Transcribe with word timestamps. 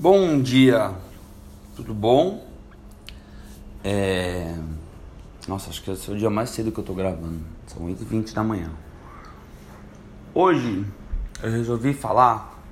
Bom 0.00 0.40
dia, 0.40 0.94
tudo 1.74 1.92
bom? 1.92 2.46
É... 3.82 4.56
Nossa, 5.48 5.70
acho 5.70 5.82
que 5.82 5.90
esse 5.90 6.08
é 6.08 6.14
o 6.14 6.16
dia 6.16 6.30
mais 6.30 6.50
cedo 6.50 6.70
que 6.70 6.78
eu 6.78 6.84
tô 6.84 6.94
gravando. 6.94 7.40
São 7.66 7.84
8h20 7.84 8.32
da 8.32 8.44
manhã. 8.44 8.70
Hoje 10.32 10.86
eu 11.42 11.50
resolvi 11.50 11.92
falar 11.92 12.62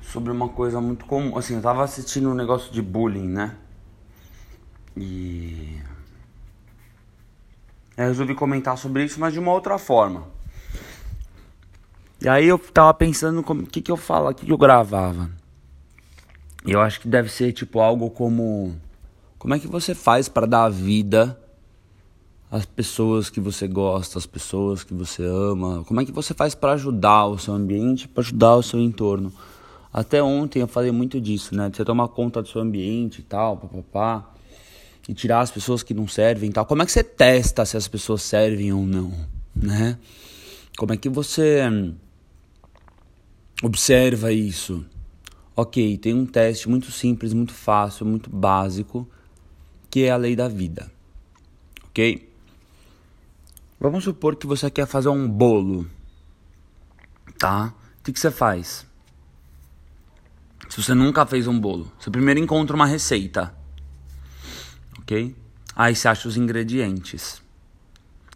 sobre 0.00 0.30
uma 0.30 0.48
coisa 0.48 0.80
muito 0.80 1.04
comum. 1.06 1.36
Assim, 1.36 1.56
eu 1.56 1.60
tava 1.60 1.82
assistindo 1.82 2.30
um 2.30 2.34
negócio 2.34 2.72
de 2.72 2.80
bullying, 2.80 3.26
né? 3.26 3.56
E. 4.96 5.82
Eu 7.96 8.04
resolvi 8.04 8.32
comentar 8.36 8.78
sobre 8.78 9.02
isso, 9.02 9.18
mas 9.18 9.32
de 9.32 9.40
uma 9.40 9.50
outra 9.50 9.76
forma. 9.76 10.35
E 12.26 12.28
aí 12.28 12.48
eu 12.48 12.58
tava 12.58 12.92
pensando 12.92 13.38
o 13.38 13.66
que 13.68 13.80
que 13.80 13.88
eu 13.88 13.96
falo, 13.96 14.28
o 14.28 14.34
que 14.34 14.44
que 14.44 14.50
eu 14.50 14.58
gravava. 14.58 15.30
E 16.66 16.72
eu 16.72 16.80
acho 16.80 17.00
que 17.00 17.06
deve 17.06 17.28
ser 17.28 17.52
tipo 17.52 17.78
algo 17.78 18.10
como 18.10 18.74
como 19.38 19.54
é 19.54 19.60
que 19.60 19.68
você 19.68 19.94
faz 19.94 20.28
para 20.28 20.44
dar 20.44 20.68
vida 20.68 21.38
às 22.50 22.66
pessoas 22.66 23.30
que 23.30 23.38
você 23.38 23.68
gosta, 23.68 24.18
às 24.18 24.26
pessoas 24.26 24.82
que 24.82 24.92
você 24.92 25.22
ama? 25.22 25.84
Como 25.84 26.00
é 26.00 26.04
que 26.04 26.10
você 26.10 26.34
faz 26.34 26.52
para 26.52 26.72
ajudar 26.72 27.26
o 27.26 27.38
seu 27.38 27.54
ambiente, 27.54 28.08
para 28.08 28.22
ajudar 28.22 28.56
o 28.56 28.62
seu 28.62 28.80
entorno? 28.80 29.32
Até 29.92 30.20
ontem 30.20 30.58
eu 30.58 30.66
falei 30.66 30.90
muito 30.90 31.20
disso, 31.20 31.54
né? 31.54 31.70
De 31.70 31.76
você 31.76 31.84
tomar 31.84 32.08
conta 32.08 32.42
do 32.42 32.48
seu 32.48 32.60
ambiente 32.60 33.20
e 33.20 33.22
tal, 33.22 33.56
papapá. 33.56 34.34
E 35.08 35.14
tirar 35.14 35.42
as 35.42 35.52
pessoas 35.52 35.84
que 35.84 35.94
não 35.94 36.08
servem 36.08 36.50
e 36.50 36.52
tal. 36.52 36.66
Como 36.66 36.82
é 36.82 36.86
que 36.86 36.90
você 36.90 37.04
testa 37.04 37.64
se 37.64 37.76
as 37.76 37.86
pessoas 37.86 38.22
servem 38.22 38.72
ou 38.72 38.82
não, 38.82 39.12
né? 39.54 39.96
Como 40.76 40.92
é 40.92 40.96
que 40.96 41.08
você 41.08 41.62
Observa 43.62 44.32
isso. 44.32 44.84
Ok, 45.54 45.96
tem 45.96 46.12
um 46.12 46.26
teste 46.26 46.68
muito 46.68 46.92
simples, 46.92 47.32
muito 47.32 47.54
fácil, 47.54 48.04
muito 48.04 48.28
básico, 48.28 49.08
que 49.90 50.04
é 50.04 50.10
a 50.10 50.16
lei 50.16 50.36
da 50.36 50.48
vida. 50.48 50.92
Ok? 51.86 52.30
Vamos 53.80 54.04
supor 54.04 54.36
que 54.36 54.46
você 54.46 54.70
quer 54.70 54.86
fazer 54.86 55.08
um 55.08 55.26
bolo. 55.26 55.88
Tá? 57.38 57.74
O 58.00 58.04
que, 58.04 58.12
que 58.12 58.20
você 58.20 58.30
faz? 58.30 58.86
Se 60.68 60.82
você 60.82 60.92
nunca 60.92 61.24
fez 61.24 61.46
um 61.46 61.58
bolo, 61.58 61.90
você 61.98 62.10
primeiro 62.10 62.40
encontra 62.40 62.76
uma 62.76 62.86
receita. 62.86 63.54
Ok? 64.98 65.34
Aí 65.74 65.96
você 65.96 66.08
acha 66.08 66.28
os 66.28 66.36
ingredientes. 66.36 67.40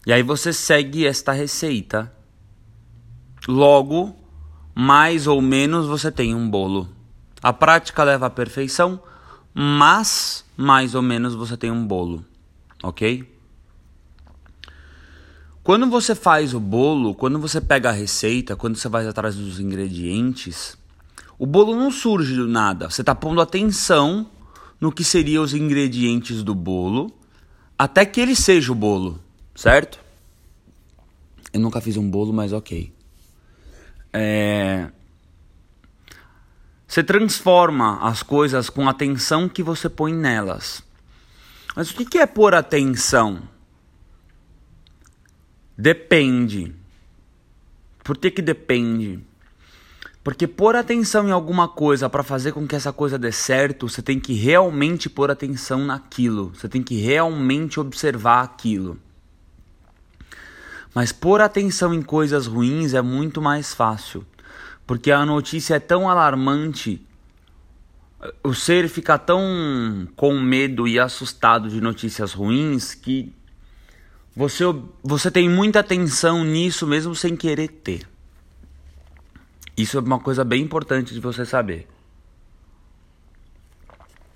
E 0.07 0.11
aí 0.11 0.23
você 0.23 0.51
segue 0.51 1.05
esta 1.05 1.31
receita. 1.31 2.11
Logo, 3.47 4.15
mais 4.81 5.27
ou 5.27 5.39
menos 5.43 5.85
você 5.85 6.11
tem 6.11 6.33
um 6.33 6.49
bolo. 6.49 6.89
A 7.39 7.53
prática 7.53 8.03
leva 8.03 8.25
à 8.25 8.29
perfeição, 8.31 8.99
mas 9.53 10.43
mais 10.57 10.95
ou 10.95 11.03
menos 11.03 11.35
você 11.35 11.55
tem 11.55 11.69
um 11.69 11.85
bolo, 11.85 12.25
ok? 12.81 13.23
Quando 15.61 15.87
você 15.87 16.15
faz 16.15 16.55
o 16.55 16.59
bolo, 16.59 17.13
quando 17.13 17.37
você 17.37 17.61
pega 17.61 17.89
a 17.89 17.91
receita, 17.91 18.55
quando 18.55 18.75
você 18.75 18.89
vai 18.89 19.07
atrás 19.07 19.35
dos 19.35 19.59
ingredientes, 19.59 20.75
o 21.37 21.45
bolo 21.45 21.75
não 21.75 21.91
surge 21.91 22.35
do 22.35 22.47
nada. 22.47 22.89
Você 22.89 23.03
está 23.03 23.13
pondo 23.13 23.39
atenção 23.39 24.25
no 24.79 24.91
que 24.91 25.03
seriam 25.03 25.43
os 25.43 25.53
ingredientes 25.53 26.41
do 26.41 26.55
bolo 26.55 27.13
até 27.77 28.03
que 28.03 28.19
ele 28.19 28.35
seja 28.35 28.71
o 28.71 28.75
bolo, 28.75 29.19
certo? 29.53 29.99
Eu 31.53 31.59
nunca 31.59 31.79
fiz 31.79 31.97
um 31.97 32.09
bolo, 32.09 32.33
mas 32.33 32.51
ok. 32.51 32.91
É... 34.13 34.89
Você 36.87 37.03
transforma 37.03 37.99
as 38.01 38.21
coisas 38.21 38.69
com 38.69 38.87
a 38.87 38.91
atenção 38.91 39.47
que 39.47 39.63
você 39.63 39.87
põe 39.87 40.13
nelas. 40.13 40.83
Mas 41.75 41.89
o 41.89 41.95
que 41.95 42.17
é 42.17 42.25
pôr 42.25 42.53
atenção? 42.53 43.41
Depende. 45.77 46.75
Por 48.03 48.17
que, 48.17 48.29
que 48.29 48.41
depende? 48.41 49.19
Porque 50.23 50.45
pôr 50.45 50.75
atenção 50.75 51.27
em 51.27 51.31
alguma 51.31 51.67
coisa 51.67 52.09
para 52.09 52.23
fazer 52.23 52.51
com 52.51 52.67
que 52.67 52.75
essa 52.75 52.93
coisa 52.93 53.17
dê 53.17 53.31
certo, 53.31 53.89
você 53.89 54.01
tem 54.01 54.19
que 54.19 54.33
realmente 54.33 55.09
pôr 55.09 55.31
atenção 55.31 55.83
naquilo. 55.83 56.51
Você 56.53 56.69
tem 56.69 56.83
que 56.83 56.95
realmente 56.95 57.79
observar 57.79 58.43
aquilo. 58.43 58.99
Mas 60.93 61.11
pôr 61.11 61.41
atenção 61.41 61.93
em 61.93 62.01
coisas 62.01 62.47
ruins 62.47 62.93
é 62.93 63.01
muito 63.01 63.41
mais 63.41 63.73
fácil, 63.73 64.25
porque 64.85 65.11
a 65.11 65.25
notícia 65.25 65.75
é 65.75 65.79
tão 65.79 66.09
alarmante, 66.09 67.05
o 68.43 68.53
ser 68.53 68.87
fica 68.87 69.17
tão 69.17 70.07
com 70.15 70.39
medo 70.39 70.87
e 70.87 70.99
assustado 70.99 71.69
de 71.69 71.81
notícias 71.81 72.33
ruins 72.33 72.93
que 72.93 73.33
você, 74.35 74.63
você 75.03 75.31
tem 75.31 75.49
muita 75.49 75.79
atenção 75.79 76.43
nisso 76.43 76.85
mesmo 76.85 77.15
sem 77.15 77.35
querer 77.35 77.67
ter. 77.67 78.07
Isso 79.75 79.97
é 79.97 80.01
uma 80.01 80.19
coisa 80.19 80.43
bem 80.43 80.61
importante 80.61 81.13
de 81.13 81.19
você 81.19 81.45
saber. 81.45 81.87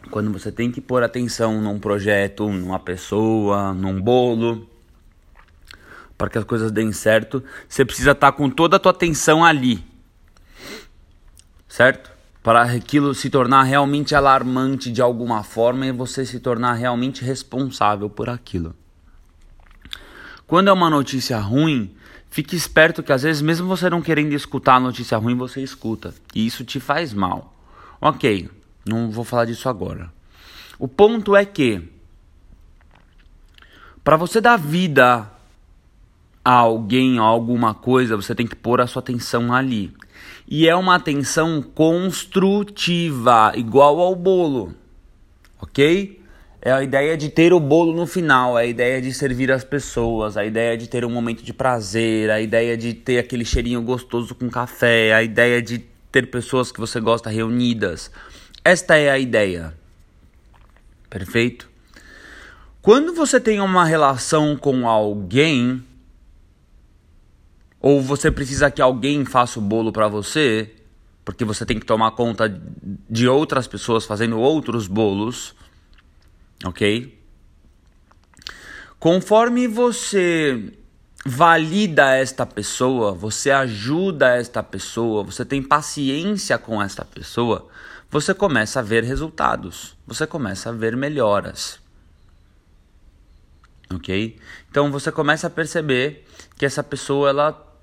Quando 0.10 0.32
você 0.32 0.52
tem 0.52 0.72
que 0.72 0.82
pôr 0.82 1.04
atenção 1.04 1.62
num 1.62 1.80
projeto, 1.80 2.50
numa 2.50 2.80
pessoa, 2.80 3.74
num 3.74 4.02
bolo, 4.02 4.68
para 6.18 6.30
que 6.30 6.38
as 6.38 6.44
coisas 6.44 6.72
deem 6.72 6.92
certo, 6.92 7.44
você 7.68 7.84
precisa 7.84 8.12
estar 8.12 8.32
tá 8.32 8.38
com 8.38 8.50
toda 8.50 8.78
a 8.78 8.80
tua 8.80 8.92
atenção 8.92 9.44
ali. 9.44 9.84
Certo? 11.68 12.12
Para 12.42 12.64
aquilo 12.64 13.14
se 13.14 13.30
tornar 13.30 13.64
realmente 13.64 14.16
alarmante 14.16 14.92
de 14.92 15.02
alguma 15.02 15.44
forma 15.44 15.86
e 15.86 15.92
você 15.92 16.26
se 16.26 16.40
tornar 16.40 16.74
realmente 16.74 17.24
responsável 17.24 18.10
por 18.10 18.30
aquilo. 18.30 18.76
Quando 20.48 20.70
é 20.70 20.74
uma 20.74 20.90
notícia 20.90 21.40
ruim, 21.40 21.96
fique 22.30 22.56
esperto 22.56 23.02
que 23.02 23.12
às 23.12 23.24
vezes, 23.24 23.42
mesmo 23.42 23.68
você 23.68 23.90
não 23.90 24.02
querendo 24.02 24.34
escutar 24.34 24.76
a 24.76 24.80
notícia 24.80 25.18
ruim, 25.18 25.36
você 25.36 25.62
escuta. 25.62 26.14
E 26.36 26.46
isso 26.46 26.64
te 26.64 26.80
faz 26.80 27.14
mal. 27.14 27.54
Ok, 28.00 28.50
não 28.86 29.10
vou 29.10 29.24
falar 29.24 29.46
disso 29.46 29.68
agora. 29.68 30.14
O 30.78 30.88
ponto 30.88 31.36
é 31.36 31.44
que, 31.46 31.82
para 34.04 34.18
você 34.18 34.40
dar 34.40 34.58
vida 34.58 35.32
alguém, 36.46 37.18
alguma 37.18 37.74
coisa, 37.74 38.16
você 38.16 38.36
tem 38.36 38.46
que 38.46 38.56
pôr 38.56 38.80
a 38.80 38.86
sua 38.86 39.00
atenção 39.00 39.52
ali. 39.52 39.92
E 40.48 40.68
é 40.68 40.76
uma 40.76 40.96
atenção 40.96 41.60
construtiva, 41.62 43.52
igual 43.56 44.00
ao 44.00 44.16
bolo. 44.16 44.76
Ok? 45.60 46.22
É 46.62 46.72
a 46.72 46.84
ideia 46.84 47.18
de 47.18 47.30
ter 47.30 47.52
o 47.52 47.60
bolo 47.60 47.94
no 47.94 48.06
final, 48.06 48.58
é 48.58 48.64
a 48.64 48.66
ideia 48.66 49.02
de 49.02 49.12
servir 49.14 49.52
as 49.52 49.64
pessoas, 49.64 50.38
a 50.38 50.46
ideia 50.46 50.78
de 50.78 50.88
ter 50.88 51.04
um 51.04 51.10
momento 51.10 51.44
de 51.44 51.54
prazer, 51.54 52.30
a 52.30 52.40
ideia 52.40 52.78
de 52.78 52.94
ter 52.94 53.18
aquele 53.18 53.46
cheirinho 53.46 53.82
gostoso 53.82 54.34
com 54.36 54.50
café, 54.50 55.14
a 55.14 55.24
ideia 55.24 55.62
de 55.62 55.80
ter 56.12 56.28
pessoas 56.28 56.72
que 56.72 56.80
você 56.80 57.00
gosta 57.00 57.30
reunidas. 57.30 58.12
Esta 58.64 58.96
é 58.96 59.10
a 59.10 59.20
ideia. 59.20 59.74
Perfeito? 61.10 61.70
Quando 62.82 63.14
você 63.14 63.40
tem 63.40 63.60
uma 63.60 63.86
relação 63.86 64.56
com 64.56 64.88
alguém, 64.88 65.84
ou 67.86 68.02
você 68.02 68.32
precisa 68.32 68.72
que 68.72 68.82
alguém 68.82 69.24
faça 69.26 69.60
o 69.60 69.62
bolo 69.62 69.92
para 69.92 70.08
você, 70.08 70.74
porque 71.24 71.46
você 71.46 71.68
tem 71.68 71.80
que 71.80 71.86
tomar 71.86 72.10
conta 72.14 72.50
de 73.08 73.28
outras 73.28 73.68
pessoas 73.68 74.06
fazendo 74.06 74.40
outros 74.40 74.88
bolos, 74.88 75.54
ok? 76.66 77.16
Conforme 78.98 79.68
você 79.68 80.74
valida 81.24 82.16
esta 82.16 82.44
pessoa, 82.44 83.12
você 83.14 83.52
ajuda 83.52 84.36
esta 84.36 84.64
pessoa, 84.64 85.24
você 85.24 85.46
tem 85.46 85.62
paciência 85.62 86.58
com 86.58 86.82
esta 86.82 87.06
pessoa, 87.06 87.68
você 88.10 88.34
começa 88.34 88.80
a 88.80 88.84
ver 88.84 89.04
resultados, 89.04 89.96
você 90.08 90.26
começa 90.26 90.70
a 90.70 90.74
ver 90.74 90.98
melhoras. 90.98 91.80
Ok? 93.94 94.40
Então 94.72 94.92
você 94.92 95.12
começa 95.12 95.46
a 95.46 95.52
perceber 95.52 96.26
que 96.58 96.66
essa 96.66 96.84
pessoa 96.84 97.30
ela 97.30 97.75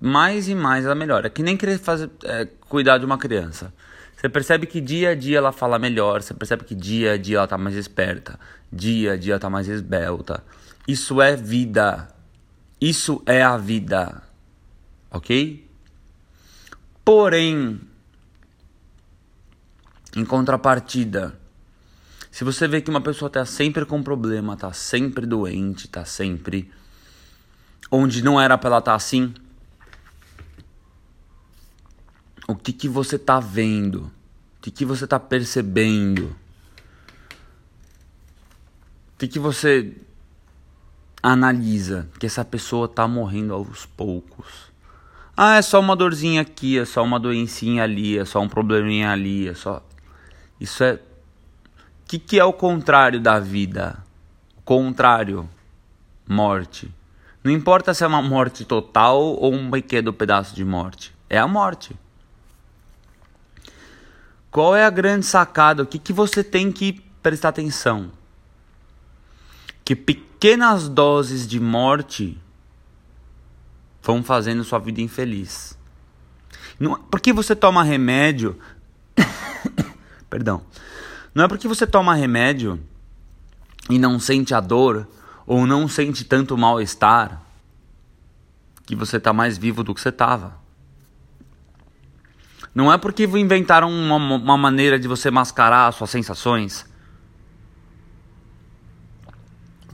mais 0.00 0.48
e 0.48 0.54
mais 0.54 0.84
ela 0.84 0.94
melhora. 0.94 1.30
Que 1.30 1.42
nem 1.42 1.56
querer 1.56 1.78
fazer, 1.78 2.10
é, 2.24 2.46
cuidar 2.68 2.98
de 2.98 3.04
uma 3.04 3.18
criança. 3.18 3.72
Você 4.16 4.28
percebe 4.28 4.66
que 4.66 4.80
dia 4.80 5.10
a 5.10 5.14
dia 5.14 5.38
ela 5.38 5.52
fala 5.52 5.78
melhor, 5.78 6.22
você 6.22 6.32
percebe 6.32 6.64
que 6.64 6.74
dia 6.74 7.12
a 7.12 7.16
dia 7.18 7.38
ela 7.38 7.46
tá 7.46 7.58
mais 7.58 7.76
esperta, 7.76 8.40
dia 8.72 9.12
a 9.12 9.16
dia 9.16 9.34
ela 9.34 9.40
tá 9.40 9.50
mais 9.50 9.68
esbelta. 9.68 10.42
Isso 10.88 11.20
é 11.20 11.36
vida. 11.36 12.08
Isso 12.80 13.22
é 13.26 13.42
a 13.42 13.56
vida. 13.56 14.22
Ok? 15.10 15.68
Porém, 17.04 17.80
em 20.16 20.24
contrapartida, 20.24 21.38
se 22.30 22.44
você 22.44 22.66
vê 22.66 22.80
que 22.80 22.90
uma 22.90 23.00
pessoa 23.00 23.30
tá 23.30 23.44
sempre 23.44 23.84
com 23.84 24.02
problema, 24.02 24.56
tá 24.56 24.72
sempre 24.72 25.24
doente, 25.24 25.88
tá 25.88 26.04
sempre 26.04 26.70
onde 27.90 28.22
não 28.22 28.40
era 28.40 28.58
para 28.58 28.68
ela 28.70 28.78
estar 28.78 28.92
tá 28.92 28.96
assim, 28.96 29.32
o 32.48 32.54
que, 32.54 32.72
que 32.72 32.88
você 32.88 33.16
está 33.16 33.40
vendo, 33.40 34.10
o 34.58 34.62
que, 34.62 34.70
que 34.70 34.84
você 34.84 35.04
está 35.04 35.18
percebendo, 35.18 36.36
o 39.14 39.18
que, 39.18 39.28
que 39.28 39.38
você 39.38 39.94
analisa 41.22 42.08
que 42.20 42.26
essa 42.26 42.44
pessoa 42.44 42.86
está 42.86 43.08
morrendo 43.08 43.52
aos 43.52 43.84
poucos. 43.84 44.70
Ah, 45.36 45.56
é 45.56 45.62
só 45.62 45.80
uma 45.80 45.96
dorzinha 45.96 46.40
aqui, 46.40 46.78
é 46.78 46.84
só 46.84 47.02
uma 47.02 47.18
doencinha 47.18 47.82
ali, 47.82 48.16
é 48.16 48.24
só 48.24 48.40
um 48.40 48.48
probleminha 48.48 49.10
ali, 49.10 49.48
é 49.48 49.54
só. 49.54 49.82
Isso 50.60 50.84
é. 50.84 50.94
O 50.94 51.00
que, 52.06 52.18
que 52.18 52.38
é 52.38 52.44
o 52.44 52.52
contrário 52.52 53.20
da 53.20 53.40
vida? 53.40 53.98
O 54.56 54.62
contrário, 54.62 55.48
morte. 56.28 56.90
Não 57.42 57.50
importa 57.50 57.92
se 57.92 58.04
é 58.04 58.06
uma 58.06 58.22
morte 58.22 58.64
total 58.64 59.20
ou 59.20 59.52
um 59.52 59.70
pequeno 59.70 60.12
pedaço 60.12 60.54
de 60.54 60.64
morte. 60.64 61.12
É 61.28 61.38
a 61.38 61.48
morte. 61.48 61.96
Qual 64.56 64.74
é 64.74 64.86
a 64.86 64.88
grande 64.88 65.26
sacada? 65.26 65.82
O 65.82 65.86
que, 65.86 65.98
que 65.98 66.14
você 66.14 66.42
tem 66.42 66.72
que 66.72 66.94
prestar 67.22 67.50
atenção? 67.50 68.10
Que 69.84 69.94
pequenas 69.94 70.88
doses 70.88 71.46
de 71.46 71.60
morte 71.60 72.40
vão 74.02 74.22
fazendo 74.22 74.64
sua 74.64 74.78
vida 74.78 75.02
infeliz. 75.02 75.76
Não, 76.80 76.94
é 76.94 76.98
porque 77.10 77.34
você 77.34 77.54
toma 77.54 77.84
remédio. 77.84 78.58
Perdão. 80.30 80.62
Não 81.34 81.44
é 81.44 81.48
porque 81.48 81.68
você 81.68 81.86
toma 81.86 82.14
remédio 82.14 82.80
e 83.90 83.98
não 83.98 84.18
sente 84.18 84.54
a 84.54 84.60
dor 84.60 85.06
ou 85.46 85.66
não 85.66 85.86
sente 85.86 86.24
tanto 86.24 86.56
mal-estar 86.56 87.42
que 88.86 88.96
você 88.96 89.18
está 89.18 89.34
mais 89.34 89.58
vivo 89.58 89.84
do 89.84 89.94
que 89.94 90.00
você 90.00 90.08
estava. 90.08 90.64
Não 92.76 92.92
é 92.92 92.98
porque 92.98 93.24
inventaram 93.24 93.90
uma, 93.90 94.16
uma 94.16 94.58
maneira 94.58 94.98
de 94.98 95.08
você 95.08 95.30
mascarar 95.30 95.90
suas 95.92 96.10
sensações 96.10 96.84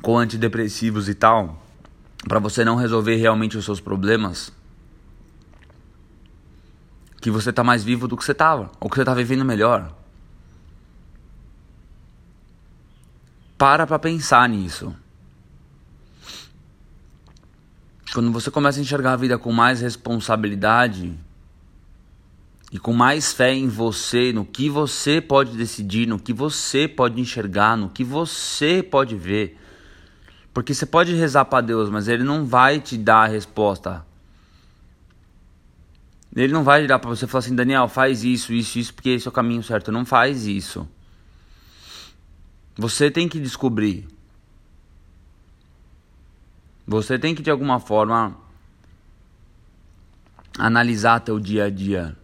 com 0.03 0.19
antidepressivos 0.19 1.09
e 1.09 1.15
tal, 1.15 1.65
para 2.27 2.41
você 2.41 2.65
não 2.65 2.75
resolver 2.75 3.15
realmente 3.15 3.57
os 3.57 3.65
seus 3.65 3.81
problemas, 3.81 4.53
que 7.21 7.31
você 7.31 7.53
tá 7.53 7.63
mais 7.63 7.85
vivo 7.85 8.09
do 8.09 8.17
que 8.17 8.25
você 8.25 8.35
tava, 8.35 8.69
ou 8.81 8.91
que 8.91 8.97
você 8.97 9.05
tá 9.05 9.15
vivendo 9.15 9.45
melhor. 9.45 9.95
Para 13.57 13.87
pra 13.87 13.97
pensar 13.97 14.49
nisso. 14.49 14.93
Quando 18.13 18.33
você 18.33 18.51
começa 18.51 18.81
a 18.81 18.83
enxergar 18.83 19.13
a 19.13 19.17
vida 19.17 19.39
com 19.39 19.53
mais 19.53 19.81
responsabilidade, 19.81 21.17
e 22.73 22.79
com 22.79 22.95
mais 22.95 23.35
fé 23.35 23.53
em 23.53 23.69
você, 23.69 24.33
no 24.33 24.47
que 24.47 24.71
você 24.71 25.21
pode 25.21 25.55
decidir, 25.55 26.09
no 26.09 26.19
que 26.19 26.33
você 26.33 26.89
pode 26.89 27.21
enxergar, 27.21 27.77
no 27.77 27.91
que 27.91 28.03
você 28.03 28.83
pode 28.83 29.15
ver. 29.15 29.61
Porque 30.55 30.73
você 30.73 30.87
pode 30.87 31.15
rezar 31.15 31.45
para 31.45 31.61
Deus, 31.61 31.91
mas 31.91 32.09
ele 32.09 32.25
não 32.25 32.47
vai 32.47 32.81
te 32.81 32.97
dar 32.97 33.25
a 33.25 33.27
resposta. 33.27 34.07
Ele 36.35 36.51
não 36.51 36.65
vai 36.65 36.81
virar 36.81 36.99
para 36.99 37.11
você 37.11 37.27
e 37.27 37.29
falar 37.29 37.41
assim, 37.41 37.55
Daniel, 37.55 37.89
faz 37.89 38.25
isso, 38.25 38.55
isso, 38.55 38.79
isso, 38.79 38.95
porque 38.95 39.11
esse 39.11 39.29
é 39.29 39.31
o 39.31 39.33
caminho 39.33 39.63
certo. 39.63 39.93
Não 39.93 40.07
faz 40.07 40.47
isso. 40.47 40.89
Você 42.75 43.11
tem 43.11 43.29
que 43.29 43.39
descobrir. 43.39 44.09
Você 46.87 47.19
tem 47.19 47.35
que 47.35 47.43
de 47.43 47.51
alguma 47.51 47.79
forma 47.79 48.35
analisar 50.59 51.21
teu 51.21 51.39
dia 51.39 51.65
a 51.65 51.71
dia 51.71 52.17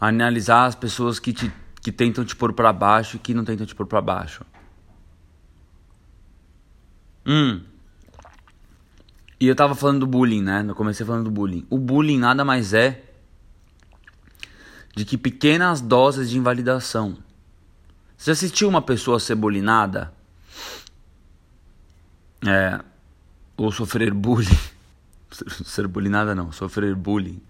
analisar 0.00 0.66
as 0.66 0.74
pessoas 0.74 1.18
que, 1.18 1.32
te, 1.32 1.52
que 1.80 1.92
tentam 1.92 2.24
te 2.24 2.34
pôr 2.34 2.52
para 2.52 2.72
baixo 2.72 3.16
e 3.16 3.18
que 3.18 3.34
não 3.34 3.44
tentam 3.44 3.66
te 3.66 3.74
pôr 3.74 3.86
para 3.86 4.00
baixo. 4.00 4.44
Hum. 7.26 7.62
E 9.40 9.46
eu 9.46 9.54
tava 9.54 9.74
falando 9.74 10.00
do 10.00 10.06
bullying, 10.06 10.42
né? 10.42 10.64
Eu 10.66 10.74
comecei 10.74 11.04
falando 11.04 11.24
do 11.24 11.30
bullying. 11.30 11.66
O 11.68 11.78
bullying 11.78 12.18
nada 12.18 12.44
mais 12.44 12.72
é 12.72 13.02
de 14.94 15.04
que 15.04 15.18
pequenas 15.18 15.80
doses 15.80 16.30
de 16.30 16.38
invalidação. 16.38 17.18
Você 18.16 18.30
assistiu 18.30 18.68
uma 18.68 18.80
pessoa 18.80 19.18
ser 19.18 19.34
bullyingada? 19.34 20.12
É, 22.46 22.80
ou 23.56 23.72
sofrer 23.72 24.14
bullying. 24.14 24.58
ser 25.30 25.88
bullyingada 25.88 26.34
não, 26.34 26.52
sofrer 26.52 26.94
bullying. 26.94 27.42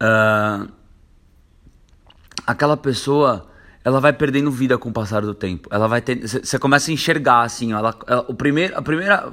Uh, 0.00 0.68
aquela 2.46 2.76
pessoa 2.76 3.48
ela 3.84 4.00
vai 4.00 4.12
perdendo 4.12 4.50
vida 4.50 4.78
com 4.78 4.90
o 4.90 4.92
passar 4.92 5.22
do 5.22 5.34
tempo. 5.34 5.68
Ela 5.72 5.88
vai 5.88 6.00
ter, 6.00 6.26
você 6.26 6.58
começa 6.58 6.90
a 6.90 6.94
enxergar 6.94 7.42
assim, 7.42 7.72
ela, 7.72 7.94
ela, 8.06 8.24
o 8.28 8.34
primeiro, 8.34 8.78
a 8.78 8.82
primeira 8.82 9.32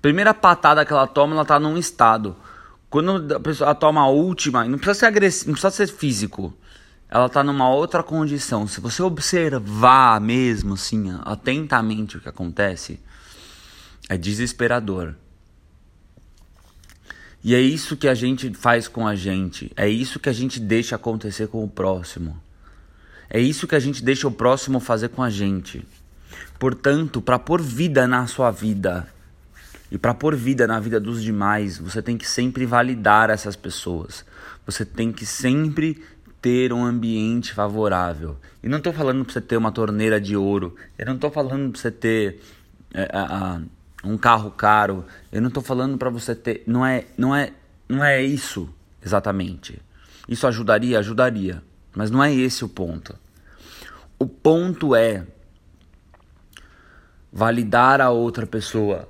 primeira 0.00 0.32
patada 0.32 0.84
que 0.84 0.92
ela 0.92 1.06
toma, 1.06 1.34
ela 1.34 1.44
tá 1.44 1.58
num 1.58 1.76
estado. 1.76 2.36
Quando 2.88 3.34
a 3.34 3.40
pessoa 3.40 3.74
toma 3.74 4.02
a 4.02 4.08
última, 4.08 4.64
não 4.64 4.78
precisa 4.78 5.00
ser 5.00 5.06
agressivo, 5.06 5.48
não 5.48 5.54
precisa 5.54 5.70
ser 5.70 5.88
físico. 5.88 6.54
Ela 7.08 7.28
tá 7.28 7.42
numa 7.42 7.68
outra 7.68 8.02
condição. 8.02 8.66
Se 8.66 8.80
você 8.80 9.02
observar 9.02 10.20
mesmo 10.20 10.74
assim, 10.74 11.18
atentamente 11.24 12.16
o 12.16 12.20
que 12.20 12.28
acontece, 12.28 13.00
é 14.08 14.16
desesperador. 14.16 15.14
E 17.46 17.54
é 17.54 17.60
isso 17.60 17.96
que 17.96 18.08
a 18.08 18.14
gente 18.14 18.52
faz 18.54 18.88
com 18.88 19.06
a 19.06 19.14
gente. 19.14 19.70
É 19.76 19.88
isso 19.88 20.18
que 20.18 20.28
a 20.28 20.32
gente 20.32 20.58
deixa 20.58 20.96
acontecer 20.96 21.46
com 21.46 21.62
o 21.62 21.68
próximo. 21.68 22.36
É 23.30 23.38
isso 23.38 23.68
que 23.68 23.76
a 23.76 23.78
gente 23.78 24.02
deixa 24.02 24.26
o 24.26 24.32
próximo 24.32 24.80
fazer 24.80 25.10
com 25.10 25.22
a 25.22 25.30
gente. 25.30 25.86
Portanto, 26.58 27.22
para 27.22 27.38
pôr 27.38 27.62
vida 27.62 28.04
na 28.08 28.26
sua 28.26 28.50
vida 28.50 29.06
e 29.92 29.96
para 29.96 30.12
pôr 30.12 30.34
vida 30.34 30.66
na 30.66 30.80
vida 30.80 30.98
dos 30.98 31.22
demais, 31.22 31.78
você 31.78 32.02
tem 32.02 32.18
que 32.18 32.28
sempre 32.28 32.66
validar 32.66 33.30
essas 33.30 33.54
pessoas. 33.54 34.24
Você 34.66 34.84
tem 34.84 35.12
que 35.12 35.24
sempre 35.24 36.02
ter 36.42 36.72
um 36.72 36.84
ambiente 36.84 37.52
favorável. 37.52 38.36
E 38.60 38.68
não 38.68 38.78
estou 38.78 38.92
falando 38.92 39.24
para 39.24 39.34
você 39.34 39.40
ter 39.40 39.56
uma 39.56 39.70
torneira 39.70 40.20
de 40.20 40.36
ouro. 40.36 40.74
Eu 40.98 41.06
não 41.06 41.14
estou 41.14 41.30
falando 41.30 41.70
para 41.70 41.80
você 41.80 41.92
ter 41.92 42.40
é, 42.92 43.08
a, 43.12 43.60
um 44.04 44.16
carro 44.16 44.50
caro. 44.50 45.04
Eu 45.30 45.40
não 45.40 45.48
estou 45.48 45.62
falando 45.62 45.98
para 45.98 46.10
você 46.10 46.34
ter, 46.34 46.62
não 46.66 46.84
é, 46.84 47.04
não 47.16 47.34
é, 47.34 47.52
não 47.88 48.04
é 48.04 48.22
isso 48.22 48.68
exatamente. 49.04 49.80
Isso 50.28 50.46
ajudaria, 50.46 50.98
ajudaria, 50.98 51.62
mas 51.94 52.10
não 52.10 52.22
é 52.22 52.34
esse 52.34 52.64
o 52.64 52.68
ponto. 52.68 53.16
O 54.18 54.26
ponto 54.26 54.94
é 54.94 55.24
validar 57.32 58.00
a 58.00 58.10
outra 58.10 58.46
pessoa, 58.46 59.08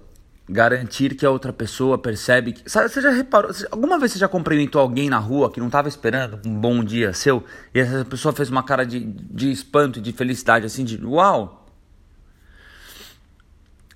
garantir 0.49 1.15
que 1.15 1.25
a 1.25 1.31
outra 1.31 1.53
pessoa 1.53 1.97
percebe 1.97 2.53
que. 2.53 2.69
Sabe, 2.71 2.89
você 2.89 3.01
já 3.01 3.11
reparou? 3.11 3.51
Alguma 3.71 3.99
vez 3.99 4.13
você 4.13 4.19
já 4.19 4.29
cumprimentou 4.29 4.81
alguém 4.81 5.09
na 5.09 5.19
rua 5.19 5.51
que 5.51 5.61
não 5.61 5.69
estava 5.69 5.89
esperando 5.89 6.41
um 6.47 6.55
bom 6.55 6.85
dia 6.85 7.13
seu 7.13 7.45
e 7.75 7.81
essa 7.81 8.05
pessoa 8.05 8.35
fez 8.35 8.51
uma 8.51 8.63
cara 8.63 8.85
de, 8.85 9.01
de 9.01 9.51
espanto 9.51 9.99
e 9.99 10.03
de 10.03 10.13
felicidade, 10.13 10.67
assim, 10.67 10.85
de 10.85 11.03
uau, 11.05 11.66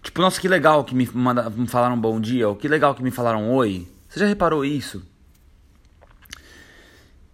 Tipo, 0.02 0.22
nossa, 0.22 0.40
que 0.40 0.48
legal 0.48 0.84
que 0.84 0.94
me, 0.94 1.08
manda, 1.12 1.48
me 1.50 1.66
falaram 1.66 2.00
bom 2.00 2.20
dia, 2.20 2.48
ou 2.48 2.56
que 2.56 2.68
legal 2.68 2.94
que 2.94 3.02
me 3.02 3.10
falaram 3.10 3.50
oi. 3.50 3.86
Você 4.08 4.20
já 4.20 4.26
reparou 4.26 4.64
isso? 4.64 5.02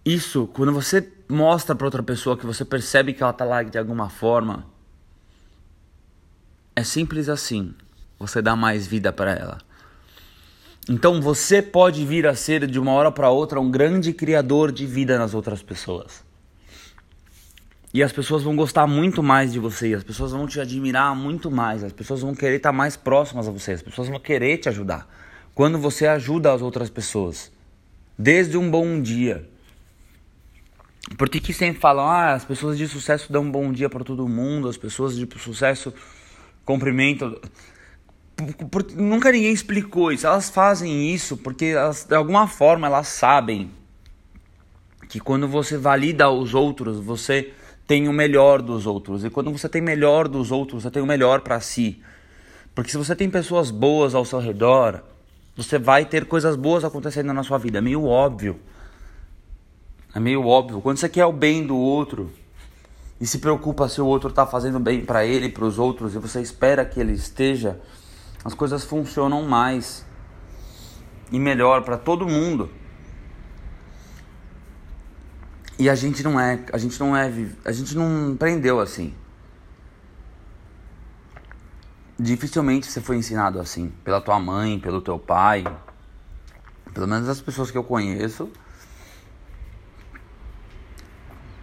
Isso, 0.05 0.47
quando 0.47 0.71
você 0.71 1.11
mostra 1.27 1.75
para 1.75 1.87
outra 1.87 2.03
pessoa 2.03 2.37
que 2.37 2.45
você 2.45 2.63
percebe 2.63 3.13
que 3.13 3.23
ela 3.23 3.33
tá 3.33 3.43
lá 3.43 3.63
de 3.63 3.77
alguma 3.77 4.09
forma, 4.09 4.65
é 6.75 6.83
simples 6.83 7.27
assim. 7.27 7.73
Você 8.19 8.41
dá 8.41 8.55
mais 8.55 8.87
vida 8.87 9.11
para 9.11 9.31
ela. 9.31 9.57
Então 10.89 11.21
você 11.21 11.61
pode 11.61 12.05
vir 12.05 12.25
a 12.25 12.35
ser 12.35 12.65
de 12.65 12.79
uma 12.79 12.91
hora 12.91 13.11
para 13.11 13.29
outra 13.29 13.59
um 13.59 13.69
grande 13.69 14.13
criador 14.13 14.71
de 14.71 14.85
vida 14.85 15.17
nas 15.17 15.33
outras 15.33 15.61
pessoas. 15.61 16.23
E 17.93 18.03
as 18.03 18.11
pessoas 18.11 18.43
vão 18.43 18.55
gostar 18.55 18.85
muito 18.85 19.23
mais 19.23 19.53
de 19.53 19.59
você, 19.59 19.93
as 19.93 20.03
pessoas 20.03 20.31
vão 20.31 20.45
te 20.45 20.59
admirar 20.59 21.15
muito 21.15 21.49
mais, 21.49 21.83
as 21.83 21.93
pessoas 21.93 22.21
vão 22.21 22.35
querer 22.35 22.57
estar 22.57 22.71
mais 22.71 22.97
próximas 22.97 23.47
a 23.47 23.51
você, 23.51 23.71
as 23.71 23.81
pessoas 23.81 24.09
vão 24.09 24.19
querer 24.19 24.57
te 24.57 24.69
ajudar. 24.69 25.07
Quando 25.55 25.79
você 25.79 26.05
ajuda 26.05 26.53
as 26.53 26.61
outras 26.61 26.89
pessoas, 26.89 27.51
desde 28.17 28.57
um 28.57 28.69
bom 28.69 29.01
dia. 29.01 29.47
Por 31.17 31.29
que, 31.29 31.39
que 31.39 31.53
sempre 31.53 31.79
falam, 31.79 32.05
ah, 32.05 32.33
as 32.33 32.43
pessoas 32.43 32.77
de 32.77 32.87
sucesso 32.87 33.31
dão 33.31 33.43
um 33.43 33.51
bom 33.51 33.71
dia 33.71 33.89
para 33.89 34.03
todo 34.03 34.27
mundo, 34.27 34.67
as 34.67 34.75
pessoas 34.75 35.15
de 35.15 35.27
sucesso 35.39 35.93
cumprimentam. 36.65 37.39
Por, 38.35 38.83
por, 38.83 38.91
nunca 38.91 39.31
ninguém 39.31 39.53
explicou 39.53 40.11
isso. 40.11 40.27
Elas 40.27 40.49
fazem 40.49 41.13
isso 41.13 41.37
porque 41.37 41.65
elas, 41.65 42.03
de 42.03 42.13
alguma 42.13 42.45
forma 42.45 42.85
elas 42.85 43.07
sabem 43.07 43.71
que 45.07 45.19
quando 45.21 45.47
você 45.47 45.77
valida 45.77 46.29
os 46.29 46.53
outros, 46.53 46.99
você 46.99 47.53
tem 47.87 48.09
o 48.09 48.13
melhor 48.13 48.61
dos 48.61 48.85
outros. 48.85 49.23
E 49.23 49.29
quando 49.29 49.49
você 49.49 49.69
tem 49.69 49.81
melhor 49.81 50.27
dos 50.27 50.51
outros, 50.51 50.83
você 50.83 50.91
tem 50.91 51.01
o 51.01 51.05
melhor 51.05 51.39
para 51.39 51.59
si. 51.61 52.03
Porque 52.75 52.91
se 52.91 52.97
você 52.97 53.15
tem 53.15 53.29
pessoas 53.29 53.71
boas 53.71 54.13
ao 54.13 54.25
seu 54.25 54.39
redor, 54.39 55.01
você 55.55 55.79
vai 55.79 56.05
ter 56.05 56.25
coisas 56.25 56.55
boas 56.55 56.83
acontecendo 56.83 57.33
na 57.33 57.41
sua 57.43 57.57
vida. 57.57 57.77
É 57.77 57.81
meio 57.81 58.03
óbvio. 58.03 58.59
É 60.13 60.19
meio 60.19 60.45
óbvio. 60.45 60.81
Quando 60.81 60.97
você 60.97 61.07
quer 61.07 61.25
o 61.25 61.31
bem 61.31 61.65
do 61.65 61.77
outro 61.77 62.29
e 63.19 63.25
se 63.25 63.39
preocupa 63.39 63.87
se 63.87 64.01
o 64.01 64.05
outro 64.05 64.29
está 64.29 64.45
fazendo 64.45 64.79
bem 64.79 65.05
para 65.05 65.25
ele 65.25 65.49
para 65.49 65.65
os 65.65 65.79
outros 65.79 66.13
e 66.13 66.19
você 66.19 66.41
espera 66.41 66.85
que 66.85 66.99
ele 66.99 67.13
esteja, 67.13 67.79
as 68.43 68.53
coisas 68.53 68.83
funcionam 68.83 69.43
mais 69.43 70.05
e 71.31 71.39
melhor 71.39 71.83
para 71.83 71.97
todo 71.97 72.27
mundo. 72.27 72.69
E 75.79 75.89
a 75.89 75.95
gente 75.95 76.23
não 76.23 76.39
é, 76.39 76.59
a 76.73 76.77
gente 76.77 76.99
não 76.99 77.15
é, 77.15 77.31
a 77.63 77.71
gente 77.71 77.95
não 77.95 78.33
aprendeu 78.33 78.79
assim. 78.79 79.13
Dificilmente 82.19 82.87
você 82.87 82.99
foi 82.99 83.17
ensinado 83.17 83.59
assim, 83.59 83.93
pela 84.03 84.19
tua 84.19 84.39
mãe, 84.39 84.79
pelo 84.79 85.01
teu 85.01 85.19
pai, 85.19 85.63
pelo 86.91 87.07
menos 87.07 87.29
as 87.29 87.39
pessoas 87.39 87.69
que 87.69 87.77
eu 87.77 87.83
conheço. 87.83 88.49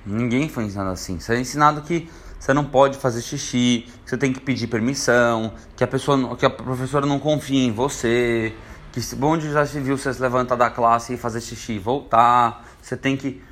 Ninguém 0.06 0.49
foi 0.49 0.64
ensinado 0.64 0.90
assim. 0.90 1.18
Você 1.18 1.35
é 1.35 1.40
ensinado 1.40 1.83
que 1.83 2.09
você 2.38 2.52
não 2.52 2.64
pode 2.64 2.99
fazer 2.99 3.21
xixi, 3.21 3.88
que 4.04 4.11
você 4.11 4.16
tem 4.16 4.33
que 4.33 4.38
pedir 4.38 4.68
permissão, 4.68 5.54
que 5.75 5.83
a 5.83 5.88
pessoa, 5.88 6.37
que 6.37 6.47
a 6.47 6.50
professora 6.50 7.04
não 7.04 7.18
confia 7.18 7.64
em 7.64 7.73
você, 7.73 8.54
que 8.92 9.00
onde 9.21 9.50
já 9.50 9.66
se 9.66 9.80
viu 9.80 9.99
você 9.99 10.14
se 10.14 10.23
levantar 10.23 10.54
da 10.54 10.71
classe 10.71 11.14
e 11.14 11.16
fazer 11.16 11.40
xixi 11.40 11.73
e 11.73 11.78
voltar, 11.80 12.64
você 12.80 12.97
tem 12.97 13.16
que 13.16 13.42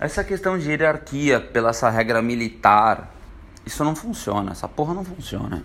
essa 0.00 0.24
questão 0.24 0.58
de 0.58 0.70
hierarquia 0.70 1.38
pela 1.38 1.70
essa 1.70 1.90
regra 1.90 2.22
militar, 2.22 3.14
isso 3.66 3.84
não 3.84 3.94
funciona, 3.94 4.52
essa 4.52 4.66
porra 4.66 4.94
não 4.94 5.04
funciona. 5.04 5.62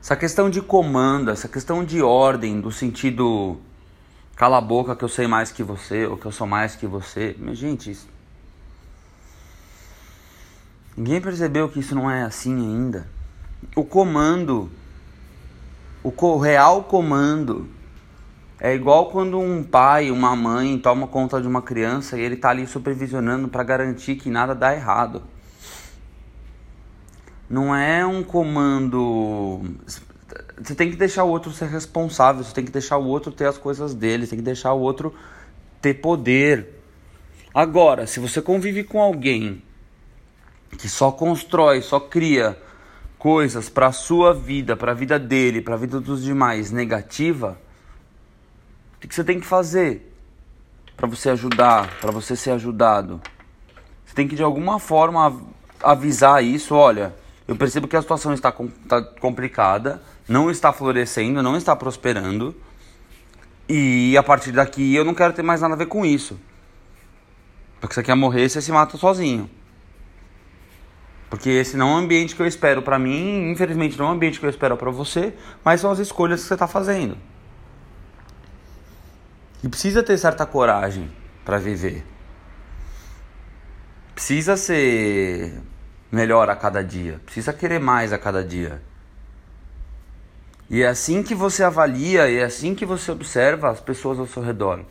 Essa 0.00 0.16
questão 0.16 0.48
de 0.48 0.62
comando, 0.62 1.30
essa 1.30 1.46
questão 1.46 1.84
de 1.84 2.00
ordem, 2.00 2.62
do 2.62 2.72
sentido 2.72 3.60
cala 4.34 4.56
a 4.56 4.60
boca 4.62 4.96
que 4.96 5.04
eu 5.04 5.08
sei 5.08 5.26
mais 5.26 5.52
que 5.52 5.62
você, 5.62 6.06
ou 6.06 6.16
que 6.16 6.24
eu 6.24 6.32
sou 6.32 6.46
mais 6.46 6.74
que 6.74 6.86
você. 6.86 7.36
Minha 7.38 7.54
gente, 7.54 7.90
isso... 7.90 8.08
ninguém 10.96 11.20
percebeu 11.20 11.68
que 11.68 11.80
isso 11.80 11.94
não 11.94 12.10
é 12.10 12.22
assim 12.22 12.54
ainda. 12.54 13.06
O 13.76 13.84
comando, 13.84 14.70
o 16.02 16.38
real 16.38 16.84
comando 16.84 17.68
é 18.60 18.74
igual 18.74 19.10
quando 19.10 19.38
um 19.38 19.62
pai, 19.62 20.10
uma 20.10 20.34
mãe 20.36 20.78
toma 20.78 21.06
conta 21.06 21.40
de 21.40 21.48
uma 21.48 21.60
criança 21.60 22.16
e 22.16 22.20
ele 22.20 22.36
está 22.36 22.50
ali 22.50 22.66
supervisionando 22.66 23.48
para 23.48 23.62
garantir 23.62 24.16
que 24.16 24.30
nada 24.30 24.54
dá 24.54 24.74
errado. 24.74 25.22
Não 27.50 27.74
é 27.74 28.06
um 28.06 28.22
comando. 28.22 29.60
Você 30.56 30.74
tem 30.74 30.90
que 30.90 30.96
deixar 30.96 31.24
o 31.24 31.28
outro 31.28 31.52
ser 31.52 31.68
responsável, 31.68 32.42
você 32.42 32.54
tem 32.54 32.64
que 32.64 32.70
deixar 32.70 32.96
o 32.96 33.04
outro 33.04 33.32
ter 33.32 33.46
as 33.46 33.58
coisas 33.58 33.94
dele, 33.94 34.26
tem 34.26 34.38
que 34.38 34.44
deixar 34.44 34.72
o 34.72 34.80
outro 34.80 35.12
ter 35.82 35.94
poder. 35.94 36.80
Agora, 37.52 38.06
se 38.06 38.18
você 38.18 38.40
convive 38.40 38.84
com 38.84 39.00
alguém 39.00 39.62
que 40.78 40.88
só 40.88 41.10
constrói, 41.10 41.82
só 41.82 42.00
cria 42.00 42.58
coisas 43.18 43.68
para 43.68 43.92
sua 43.92 44.32
vida, 44.32 44.76
para 44.76 44.92
a 44.92 44.94
vida 44.94 45.18
dele, 45.18 45.60
para 45.60 45.74
a 45.74 45.78
vida 45.78 46.00
dos 46.00 46.22
demais 46.22 46.70
negativa, 46.70 47.58
o 49.04 49.08
que 49.08 49.14
você 49.14 49.22
tem 49.22 49.38
que 49.38 49.46
fazer 49.46 50.10
para 50.96 51.06
você 51.06 51.30
ajudar, 51.30 51.90
para 52.00 52.10
você 52.10 52.34
ser 52.34 52.52
ajudado? 52.52 53.20
Você 54.04 54.14
tem 54.14 54.26
que 54.26 54.34
de 54.34 54.42
alguma 54.42 54.78
forma 54.78 55.42
avisar 55.82 56.42
isso, 56.42 56.74
olha, 56.74 57.14
eu 57.46 57.54
percebo 57.54 57.86
que 57.86 57.96
a 57.96 58.00
situação 58.00 58.32
está, 58.32 58.54
está 58.82 59.02
complicada, 59.02 60.02
não 60.26 60.50
está 60.50 60.72
florescendo, 60.72 61.42
não 61.42 61.56
está 61.56 61.76
prosperando. 61.76 62.54
E 63.68 64.16
a 64.16 64.22
partir 64.22 64.52
daqui 64.52 64.94
eu 64.94 65.04
não 65.04 65.14
quero 65.14 65.34
ter 65.34 65.42
mais 65.42 65.60
nada 65.60 65.74
a 65.74 65.76
ver 65.76 65.86
com 65.86 66.06
isso. 66.06 66.40
Porque 67.80 67.94
você 67.94 68.02
quer 68.02 68.14
morrer, 68.14 68.48
você 68.48 68.62
se 68.62 68.72
mata 68.72 68.96
sozinho. 68.96 69.50
Porque 71.28 71.50
esse 71.50 71.76
não 71.76 71.90
é 71.90 71.94
o 71.94 71.96
ambiente 71.96 72.34
que 72.34 72.40
eu 72.40 72.46
espero 72.46 72.80
para 72.80 72.98
mim, 72.98 73.50
infelizmente 73.50 73.98
não 73.98 74.06
é 74.06 74.08
o 74.10 74.12
ambiente 74.12 74.40
que 74.40 74.46
eu 74.46 74.50
espero 74.50 74.76
para 74.76 74.90
você, 74.90 75.34
mas 75.62 75.80
são 75.80 75.90
as 75.90 75.98
escolhas 75.98 76.40
que 76.40 76.48
você 76.48 76.54
está 76.54 76.66
fazendo. 76.66 77.18
E 79.64 79.68
precisa 79.68 80.02
ter 80.02 80.18
certa 80.18 80.44
coragem 80.44 81.10
para 81.42 81.56
viver. 81.56 82.04
Precisa 84.14 84.58
ser 84.58 85.58
melhor 86.12 86.50
a 86.50 86.54
cada 86.54 86.84
dia, 86.84 87.18
precisa 87.24 87.50
querer 87.50 87.80
mais 87.80 88.12
a 88.12 88.18
cada 88.18 88.44
dia. 88.44 88.82
E 90.68 90.82
é 90.82 90.86
assim 90.86 91.22
que 91.22 91.34
você 91.34 91.64
avalia, 91.64 92.28
e 92.28 92.36
é 92.36 92.44
assim 92.44 92.74
que 92.74 92.84
você 92.84 93.10
observa 93.10 93.70
as 93.70 93.80
pessoas 93.80 94.18
ao 94.18 94.26
seu 94.26 94.42
redor. 94.42 94.84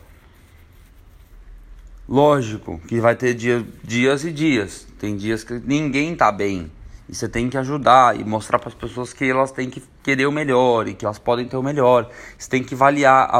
Lógico 2.08 2.80
que 2.88 2.98
vai 2.98 3.14
ter 3.14 3.32
dia, 3.32 3.64
dias 3.84 4.24
e 4.24 4.32
dias. 4.32 4.88
Tem 4.98 5.16
dias 5.16 5.44
que 5.44 5.54
ninguém 5.54 6.16
tá 6.16 6.32
bem. 6.32 6.68
E 7.08 7.14
você 7.14 7.28
tem 7.28 7.50
que 7.50 7.58
ajudar 7.58 8.18
e 8.18 8.24
mostrar 8.24 8.58
para 8.58 8.68
as 8.68 8.74
pessoas 8.74 9.12
que 9.12 9.24
elas 9.24 9.52
têm 9.52 9.68
que 9.68 9.82
querer 10.02 10.26
o 10.26 10.32
melhor 10.32 10.88
e 10.88 10.94
que 10.94 11.04
elas 11.04 11.18
podem 11.18 11.46
ter 11.46 11.56
o 11.56 11.62
melhor. 11.62 12.08
Você 12.38 12.48
tem 12.48 12.64
que 12.64 12.74
validar, 12.74 13.30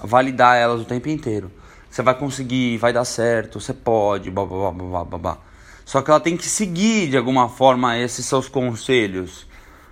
validar 0.00 0.56
elas 0.56 0.80
o 0.80 0.84
tempo 0.84 1.08
inteiro. 1.08 1.50
Você 1.90 2.00
vai 2.00 2.14
conseguir, 2.14 2.78
vai 2.78 2.92
dar 2.92 3.04
certo, 3.04 3.60
você 3.60 3.74
pode, 3.74 4.30
blá, 4.30 4.46
blá, 4.46 4.70
blá, 4.70 5.04
blá, 5.04 5.18
blá. 5.18 5.38
Só 5.84 6.00
que 6.00 6.10
ela 6.10 6.20
tem 6.20 6.36
que 6.36 6.46
seguir 6.46 7.10
de 7.10 7.16
alguma 7.16 7.48
forma 7.48 7.98
esses 7.98 8.24
seus 8.24 8.48
conselhos. 8.48 9.46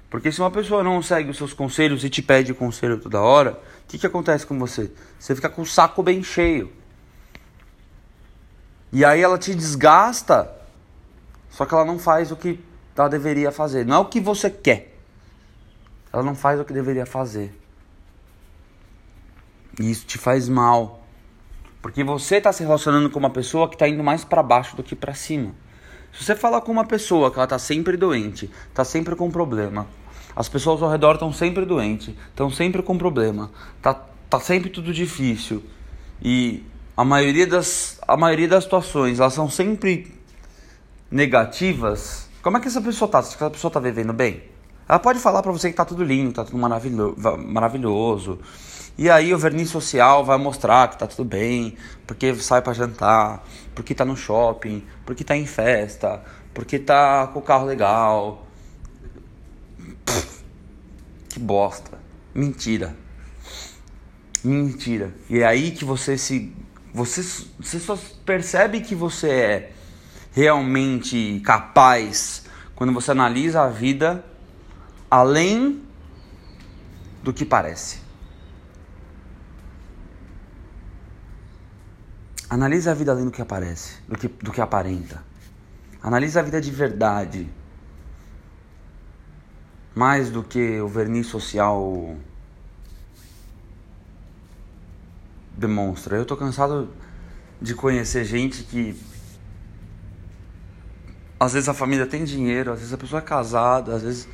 Porque 0.08 0.30
se 0.32 0.40
uma 0.40 0.50
pessoa 0.50 0.82
não 0.82 1.02
segue 1.02 1.30
os 1.30 1.36
seus 1.36 1.52
conselhos 1.52 2.04
e 2.04 2.10
te 2.10 2.22
pede 2.22 2.54
conselho 2.54 2.98
toda 2.98 3.20
hora, 3.20 3.52
o 3.52 3.88
que, 3.88 3.98
que 3.98 4.06
acontece 4.06 4.46
com 4.46 4.58
você? 4.58 4.90
Você 5.18 5.34
fica 5.34 5.48
com 5.48 5.62
o 5.62 5.66
saco 5.66 6.02
bem 6.02 6.22
cheio. 6.22 6.72
E 8.92 9.04
aí 9.04 9.20
ela 9.20 9.38
te 9.38 9.54
desgasta, 9.54 10.50
só 11.48 11.64
que 11.64 11.74
ela 11.74 11.84
não 11.84 11.98
faz 11.98 12.32
o 12.32 12.36
que 12.36 12.58
ela 13.00 13.08
deveria 13.08 13.50
fazer. 13.50 13.84
Não 13.84 13.96
é 13.96 13.98
o 13.98 14.04
que 14.04 14.20
você 14.20 14.50
quer. 14.50 14.96
Ela 16.12 16.22
não 16.22 16.34
faz 16.34 16.60
o 16.60 16.64
que 16.64 16.72
deveria 16.72 17.06
fazer. 17.06 17.52
E 19.80 19.90
isso 19.90 20.06
te 20.06 20.18
faz 20.18 20.48
mal. 20.48 21.02
Porque 21.80 22.04
você 22.04 22.36
está 22.36 22.52
se 22.52 22.62
relacionando 22.62 23.08
com 23.10 23.18
uma 23.18 23.30
pessoa 23.30 23.68
que 23.68 23.74
está 23.74 23.88
indo 23.88 24.02
mais 24.02 24.24
para 24.24 24.42
baixo 24.42 24.76
do 24.76 24.82
que 24.82 24.94
para 24.94 25.14
cima. 25.14 25.54
Se 26.12 26.24
você 26.24 26.34
falar 26.34 26.60
com 26.60 26.72
uma 26.72 26.84
pessoa 26.84 27.30
que 27.30 27.36
ela 27.36 27.44
está 27.44 27.58
sempre 27.58 27.96
doente, 27.96 28.50
está 28.68 28.84
sempre 28.84 29.14
com 29.14 29.30
problema, 29.30 29.86
as 30.34 30.48
pessoas 30.48 30.82
ao 30.82 30.90
redor 30.90 31.14
estão 31.14 31.32
sempre 31.32 31.64
doentes, 31.64 32.14
estão 32.28 32.50
sempre 32.50 32.82
com 32.82 32.98
problema, 32.98 33.50
tá, 33.80 33.94
tá 34.28 34.40
sempre 34.40 34.70
tudo 34.70 34.92
difícil 34.92 35.62
e 36.20 36.64
a 36.96 37.04
maioria 37.04 37.46
das 37.46 37.98
a 38.06 38.16
maioria 38.16 38.48
das 38.48 38.64
situações 38.64 39.20
elas 39.20 39.32
são 39.32 39.48
sempre 39.48 40.12
negativas 41.10 42.28
como 42.42 42.56
é 42.56 42.60
que 42.60 42.68
essa 42.68 42.80
pessoa 42.80 43.10
tá? 43.10 43.18
Essa 43.18 43.50
pessoa 43.50 43.70
tá 43.70 43.80
vivendo 43.80 44.12
bem? 44.12 44.44
Ela 44.88 44.98
pode 44.98 45.18
falar 45.20 45.42
para 45.42 45.52
você 45.52 45.70
que 45.70 45.76
tá 45.76 45.84
tudo 45.84 46.02
lindo, 46.02 46.32
tá 46.32 46.44
tudo 46.44 46.58
maravilhoso, 46.58 47.16
maravilhoso. 47.38 48.40
E 48.98 49.08
aí 49.08 49.32
o 49.32 49.38
verniz 49.38 49.70
social 49.70 50.24
vai 50.24 50.36
mostrar 50.36 50.88
que 50.88 50.98
tá 50.98 51.06
tudo 51.06 51.24
bem, 51.24 51.76
porque 52.06 52.34
sai 52.34 52.60
para 52.60 52.72
jantar, 52.72 53.46
porque 53.74 53.94
tá 53.94 54.04
no 54.04 54.16
shopping, 54.16 54.84
porque 55.06 55.22
tá 55.22 55.36
em 55.36 55.46
festa, 55.46 56.22
porque 56.52 56.78
tá 56.78 57.28
com 57.28 57.38
o 57.38 57.42
carro 57.42 57.66
legal. 57.66 58.46
Pff, 60.04 60.42
que 61.28 61.38
bosta. 61.38 61.98
Mentira. 62.34 62.96
Mentira. 64.42 65.14
E 65.28 65.40
é 65.40 65.46
aí 65.46 65.70
que 65.70 65.84
você 65.84 66.18
se 66.18 66.52
você, 66.92 67.22
você 67.58 67.78
só 67.78 67.98
percebe 68.24 68.80
que 68.80 68.94
você 68.94 69.28
é 69.28 69.72
realmente 70.32 71.40
capaz 71.40 72.44
quando 72.74 72.92
você 72.92 73.10
analisa 73.10 73.62
a 73.62 73.68
vida 73.68 74.24
além 75.10 75.82
do 77.22 77.32
que 77.32 77.44
parece. 77.44 78.00
Analise 82.48 82.88
a 82.88 82.94
vida 82.94 83.12
além 83.12 83.24
do 83.24 83.30
que 83.30 83.42
aparece, 83.42 83.96
do 84.08 84.16
que, 84.16 84.28
do 84.28 84.50
que 84.50 84.60
aparenta. 84.60 85.22
Analise 86.02 86.38
a 86.38 86.42
vida 86.42 86.60
de 86.60 86.70
verdade. 86.70 87.48
Mais 89.94 90.30
do 90.30 90.42
que 90.42 90.80
o 90.80 90.88
verniz 90.88 91.26
social 91.26 92.16
demonstra. 95.56 96.16
Eu 96.16 96.24
tô 96.24 96.36
cansado 96.36 96.88
de 97.60 97.74
conhecer 97.74 98.24
gente 98.24 98.64
que 98.64 98.98
às 101.40 101.54
vezes 101.54 101.70
a 101.70 101.74
família 101.74 102.06
tem 102.06 102.22
dinheiro, 102.22 102.70
às 102.70 102.80
vezes 102.80 102.92
a 102.92 102.98
pessoa 102.98 103.18
é 103.18 103.24
casada, 103.24 103.94
às 103.94 104.02
vezes. 104.02 104.28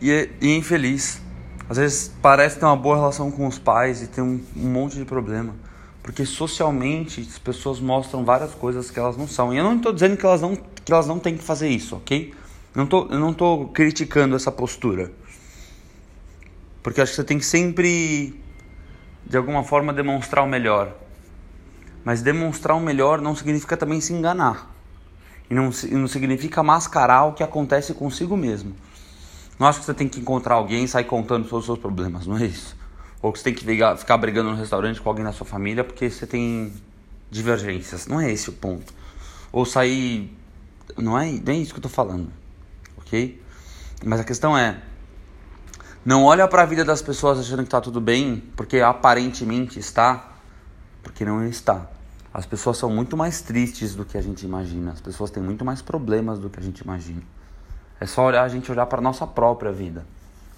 E 0.00 0.10
é, 0.10 0.28
e 0.40 0.50
é 0.50 0.56
infeliz. 0.56 1.22
Às 1.70 1.76
vezes 1.76 2.12
parece 2.20 2.58
ter 2.58 2.64
uma 2.64 2.76
boa 2.76 2.96
relação 2.96 3.30
com 3.30 3.46
os 3.46 3.60
pais 3.60 4.02
e 4.02 4.08
tem 4.08 4.24
um, 4.24 4.44
um 4.56 4.68
monte 4.68 4.96
de 4.96 5.04
problema. 5.04 5.54
Porque 6.02 6.26
socialmente 6.26 7.20
as 7.20 7.38
pessoas 7.38 7.78
mostram 7.78 8.24
várias 8.24 8.52
coisas 8.52 8.90
que 8.90 8.98
elas 8.98 9.16
não 9.16 9.28
são. 9.28 9.54
E 9.54 9.58
eu 9.58 9.62
não 9.62 9.76
estou 9.76 9.92
dizendo 9.92 10.16
que 10.16 10.26
elas 10.26 10.40
não, 10.40 10.56
que 10.56 10.92
elas 10.92 11.06
não 11.06 11.20
têm 11.20 11.36
que 11.36 11.44
fazer 11.44 11.68
isso, 11.68 11.94
ok? 11.94 12.34
Não 12.74 12.86
tô, 12.86 13.06
eu 13.06 13.20
não 13.20 13.30
estou 13.30 13.68
criticando 13.68 14.34
essa 14.34 14.50
postura. 14.50 15.12
Porque 16.82 17.00
acho 17.00 17.12
que 17.12 17.16
você 17.16 17.24
tem 17.24 17.38
que 17.38 17.46
sempre, 17.46 18.34
de 19.24 19.36
alguma 19.36 19.62
forma, 19.62 19.92
demonstrar 19.92 20.44
o 20.44 20.48
melhor. 20.48 20.92
Mas 22.04 22.20
demonstrar 22.20 22.76
o 22.76 22.80
melhor 22.80 23.20
não 23.20 23.36
significa 23.36 23.76
também 23.76 24.00
se 24.00 24.12
enganar. 24.12 24.72
E 25.52 25.54
não, 25.54 25.64
não 25.64 26.08
significa 26.08 26.62
mascarar 26.62 27.24
o 27.24 27.34
que 27.34 27.42
acontece 27.42 27.92
consigo 27.92 28.38
mesmo. 28.38 28.74
Não 29.58 29.66
acho 29.66 29.80
que 29.80 29.84
você 29.84 29.92
tem 29.92 30.08
que 30.08 30.18
encontrar 30.18 30.54
alguém 30.54 30.84
e 30.84 30.88
sair 30.88 31.04
contando 31.04 31.46
todos 31.46 31.64
os 31.64 31.66
seus 31.66 31.78
problemas, 31.78 32.26
não 32.26 32.38
é 32.38 32.46
isso. 32.46 32.74
Ou 33.20 33.30
que 33.30 33.38
você 33.38 33.52
tem 33.52 33.54
que 33.54 33.66
ficar 33.98 34.16
brigando 34.16 34.48
no 34.48 34.56
restaurante 34.56 34.98
com 34.98 35.10
alguém 35.10 35.22
na 35.22 35.30
sua 35.30 35.46
família 35.46 35.84
porque 35.84 36.08
você 36.08 36.26
tem 36.26 36.72
divergências. 37.30 38.06
Não 38.06 38.18
é 38.18 38.32
esse 38.32 38.48
o 38.48 38.52
ponto. 38.54 38.94
Ou 39.52 39.66
sair. 39.66 40.34
Não 40.96 41.18
é, 41.18 41.30
não 41.30 41.52
é 41.52 41.56
isso 41.58 41.74
que 41.74 41.80
eu 41.80 41.82
tô 41.82 41.90
falando. 41.90 42.32
Ok? 42.96 43.38
Mas 44.06 44.20
a 44.20 44.24
questão 44.24 44.56
é. 44.56 44.80
Não 46.02 46.24
olha 46.24 46.48
para 46.48 46.62
a 46.62 46.66
vida 46.66 46.82
das 46.82 47.02
pessoas 47.02 47.38
achando 47.38 47.62
que 47.62 47.68
tá 47.68 47.80
tudo 47.82 48.00
bem, 48.00 48.42
porque 48.56 48.80
aparentemente 48.80 49.78
está, 49.78 50.32
porque 51.02 51.26
não 51.26 51.46
está. 51.46 51.90
As 52.32 52.46
pessoas 52.46 52.78
são 52.78 52.88
muito 52.88 53.16
mais 53.16 53.42
tristes 53.42 53.94
do 53.94 54.04
que 54.04 54.16
a 54.16 54.22
gente 54.22 54.44
imagina. 54.44 54.92
As 54.92 55.00
pessoas 55.00 55.30
têm 55.30 55.42
muito 55.42 55.64
mais 55.64 55.82
problemas 55.82 56.38
do 56.38 56.48
que 56.48 56.58
a 56.58 56.62
gente 56.62 56.78
imagina. 56.78 57.22
É 58.00 58.06
só 58.06 58.24
olhar, 58.24 58.42
a 58.42 58.48
gente 58.48 58.70
olhar 58.72 58.86
para 58.86 59.00
nossa 59.00 59.26
própria 59.26 59.70
vida. 59.70 60.06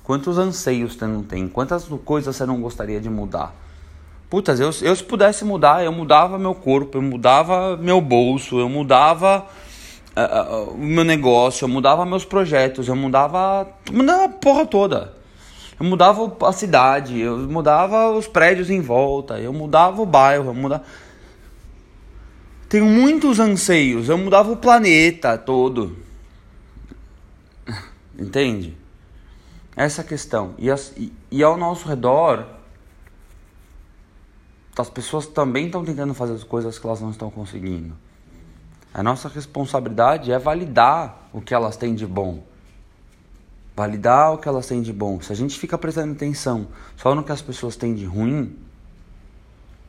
Quantos 0.05 0.39
anseios 0.39 0.95
você 0.95 1.07
não 1.07 1.23
tem? 1.23 1.49
Quantas 1.49 1.89
coisas 2.05 2.37
você 2.37 2.47
não 2.47 2.61
gostaria 2.61 3.01
de 3.01 3.11
mudar? 3.11 3.55
Putas, 4.31 4.61
eu, 4.61 4.71
eu 4.83 4.97
se 4.97 5.03
pudesse 5.03 5.45
mudar, 5.45 5.85
eu 5.85 5.93
mudava 5.93 6.39
meu 6.39 6.55
corpo, 6.55 6.99
eu 6.99 7.03
mudava 7.03 7.77
meu 7.77 8.01
bolso, 8.01 8.59
eu 8.59 8.69
mudava 8.69 9.47
uh, 10.17 10.71
uh, 10.71 10.75
o 10.75 10.79
meu 10.79 11.05
negócio, 11.05 11.65
eu 11.65 11.69
mudava 11.69 12.05
meus 12.05 12.25
projetos, 12.25 12.89
eu 12.89 12.97
mudava, 12.97 13.69
mudava 13.93 14.25
a 14.25 14.29
porra 14.29 14.67
toda. 14.67 15.15
Eu 15.79 15.87
mudava 15.87 16.37
a 16.47 16.53
cidade, 16.53 17.19
eu 17.19 17.37
mudava 17.39 18.11
os 18.11 18.29
prédios 18.29 18.71
em 18.71 18.81
volta, 18.81 19.41
eu 19.41 19.53
mudava 19.53 20.01
o 20.01 20.07
bairro, 20.07 20.47
eu 20.47 20.55
mudava. 20.55 20.85
Tenho 22.75 22.87
muitos 22.87 23.39
anseios, 23.39 24.09
eu 24.09 24.19
mudava 24.19 24.51
o 24.51 24.57
planeta 24.57 25.39
todo. 25.39 25.97
Entende? 28.19 28.77
Essa 29.77 30.01
é 30.01 30.05
questão. 30.05 30.57
E, 30.59 30.69
as, 30.69 30.93
e, 30.97 31.13
e 31.31 31.41
ao 31.41 31.57
nosso 31.57 31.87
redor, 31.87 32.45
as 34.77 34.91
pessoas 34.91 35.25
também 35.29 35.67
estão 35.67 35.85
tentando 35.85 36.15
fazer 36.15 36.33
as 36.33 36.43
coisas 36.43 36.77
que 36.77 36.85
elas 36.85 37.01
não 37.01 37.13
estão 37.13 37.31
conseguindo. 37.31 37.95
A 38.93 39.05
nossa 39.05 39.29
responsabilidade 39.29 40.33
é 40.33 40.39
validar 40.41 41.29
o 41.33 41.41
que 41.41 41.55
elas 41.55 41.77
têm 41.77 41.95
de 41.95 42.09
bom. 42.09 42.43
Validar 43.77 44.33
o 44.33 44.39
que 44.39 44.49
elas 44.49 44.67
têm 44.67 44.83
de 44.83 44.93
bom. 44.93 45.21
Se 45.21 45.33
a 45.33 45.37
gente 45.37 45.61
fica 45.61 45.79
prestando 45.79 46.13
atenção 46.13 46.67
só 46.97 47.15
no 47.15 47.23
que 47.23 47.31
as 47.31 47.41
pessoas 47.41 47.77
têm 47.77 47.95
de 47.95 48.05
ruim, 48.05 48.59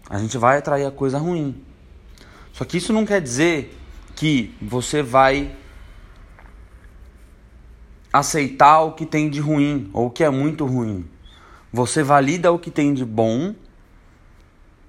a 0.08 0.20
gente 0.20 0.38
vai 0.38 0.60
atrair 0.60 0.86
a 0.86 0.92
coisa 0.92 1.18
ruim. 1.18 1.66
Só 2.56 2.64
que 2.64 2.78
isso 2.78 2.94
não 2.94 3.06
quer 3.06 3.22
dizer 3.22 3.78
que 4.16 4.56
você 4.62 5.04
vai 5.04 5.54
aceitar 8.14 8.80
o 8.80 8.94
que 8.94 9.06
tem 9.06 9.30
de 9.30 9.42
ruim 9.42 9.90
ou 9.92 10.08
o 10.08 10.10
que 10.10 10.24
é 10.24 10.30
muito 10.30 10.66
ruim. 10.66 11.06
Você 11.74 12.02
valida 12.02 12.54
o 12.54 12.58
que 12.58 12.72
tem 12.72 12.94
de 12.94 13.04
bom, 13.04 13.54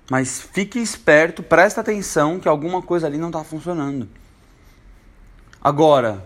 mas 0.09 0.41
fique 0.41 0.79
esperto, 0.79 1.43
presta 1.43 1.81
atenção 1.81 2.39
que 2.39 2.47
alguma 2.47 2.81
coisa 2.81 3.09
ali 3.09 3.19
não 3.19 3.31
está 3.31 3.43
funcionando. 3.43 4.09
Agora, 5.61 6.25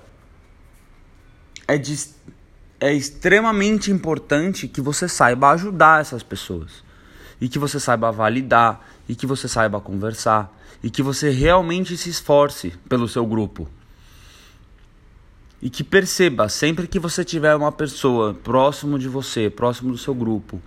é, 1.66 1.78
de, 1.78 2.06
é 2.78 2.92
extremamente 2.92 3.90
importante 3.90 4.68
que 4.68 4.82
você 4.82 5.08
saiba 5.08 5.52
ajudar 5.52 6.02
essas 6.02 6.22
pessoas. 6.22 6.84
E 7.38 7.48
que 7.48 7.58
você 7.58 7.78
saiba 7.78 8.10
validar, 8.10 8.80
e 9.08 9.14
que 9.14 9.26
você 9.26 9.46
saiba 9.46 9.80
conversar, 9.80 10.50
e 10.82 10.88
que 10.88 11.02
você 11.02 11.30
realmente 11.30 11.96
se 11.96 12.08
esforce 12.08 12.70
pelo 12.88 13.06
seu 13.06 13.26
grupo. 13.26 13.68
E 15.60 15.68
que 15.68 15.84
perceba, 15.84 16.48
sempre 16.48 16.86
que 16.86 16.98
você 16.98 17.22
tiver 17.22 17.54
uma 17.54 17.70
pessoa 17.70 18.32
próximo 18.32 18.98
de 18.98 19.08
você, 19.08 19.50
próximo 19.50 19.92
do 19.92 19.98
seu 19.98 20.14
grupo, 20.14 20.60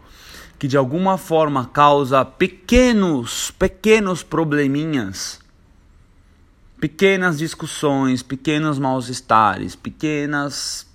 que 0.60 0.68
de 0.68 0.78
alguma 0.78 1.18
forma 1.18 1.66
causa 1.66 2.24
pequenos, 2.24 3.50
pequenos 3.52 4.22
probleminhas, 4.22 5.40
pequenas 6.80 7.40
discussões, 7.40 8.22
pequenos 8.22 8.78
mal-estares, 8.78 9.76
pequenas 9.76 10.86